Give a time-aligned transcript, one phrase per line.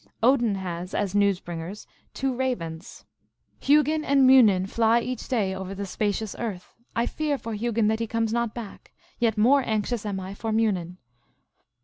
[0.23, 3.05] Odin has, as news bringers, two ravens."
[3.61, 6.73] Hugin and Mimin Fly each day over the spacious earth.
[6.95, 10.51] I fear for Hugin that he comes not back, yet more anxious am I for
[10.51, 10.97] Munin."